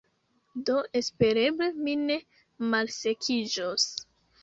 Do 0.69 0.77
espereble 1.01 1.69
mi 1.83 1.95
ne 2.09 2.19
malsekiĝos 2.75 3.91